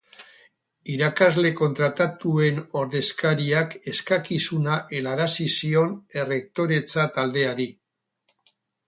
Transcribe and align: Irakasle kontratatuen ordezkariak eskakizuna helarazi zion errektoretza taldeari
Irakasle 0.91 1.49
kontratatuen 1.57 2.57
ordezkariak 2.81 3.75
eskakizuna 3.91 4.79
helarazi 4.95 5.47
zion 5.59 5.93
errektoretza 6.23 7.07
taldeari 7.19 7.69